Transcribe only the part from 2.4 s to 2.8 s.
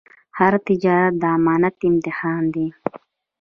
دی.